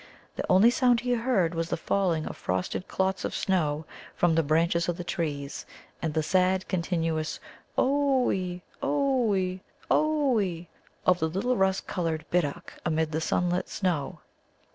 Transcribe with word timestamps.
The 0.35 0.43
only 0.51 0.71
sound 0.71 1.01
he 1.01 1.11
heard 1.13 1.53
was 1.53 1.69
the 1.69 1.77
falling 1.77 2.25
of 2.25 2.35
frosted 2.35 2.87
clots 2.87 3.23
of 3.23 3.35
snow 3.35 3.85
from 4.15 4.33
the 4.33 4.41
branches 4.41 4.89
of 4.89 4.97
the 4.97 5.03
trees 5.03 5.63
and 6.01 6.11
the 6.15 6.23
sad, 6.23 6.67
continuous 6.67 7.39
"Oo 7.79 8.31
ee, 8.31 8.63
oo 8.83 9.35
ee, 9.35 9.61
oo 9.93 10.39
ee!" 10.41 10.67
of 11.05 11.19
the 11.19 11.29
little 11.29 11.55
rust 11.55 11.85
coloured 11.85 12.25
Bittock 12.31 12.73
amid 12.83 13.11
the 13.11 13.21
sunlit 13.21 13.69
snow. 13.69 14.21